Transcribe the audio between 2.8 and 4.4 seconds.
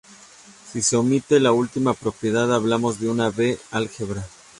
de una B-álgebra.